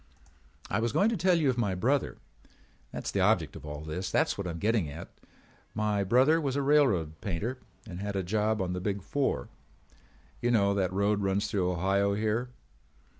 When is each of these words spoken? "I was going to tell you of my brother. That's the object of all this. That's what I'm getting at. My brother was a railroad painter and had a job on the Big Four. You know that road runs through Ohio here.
"I 0.67 0.79
was 0.79 0.93
going 0.93 1.09
to 1.09 1.15
tell 1.15 1.35
you 1.37 1.51
of 1.51 1.59
my 1.59 1.75
brother. 1.75 2.17
That's 2.91 3.11
the 3.11 3.19
object 3.19 3.55
of 3.55 3.67
all 3.67 3.81
this. 3.81 4.09
That's 4.09 4.35
what 4.35 4.47
I'm 4.47 4.57
getting 4.57 4.89
at. 4.89 5.09
My 5.75 6.03
brother 6.03 6.41
was 6.41 6.55
a 6.55 6.63
railroad 6.63 7.21
painter 7.21 7.59
and 7.87 7.99
had 7.99 8.15
a 8.15 8.23
job 8.23 8.63
on 8.63 8.73
the 8.73 8.81
Big 8.81 9.03
Four. 9.03 9.49
You 10.41 10.49
know 10.49 10.73
that 10.73 10.91
road 10.91 11.21
runs 11.21 11.45
through 11.51 11.69
Ohio 11.71 12.15
here. 12.15 12.49